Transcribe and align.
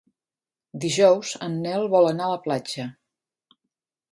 Dijous 0.85 1.33
en 1.47 1.59
Nel 1.65 1.85
vol 1.97 2.09
anar 2.13 2.25
a 2.29 2.33
la 2.33 2.41
platja. 2.47 2.89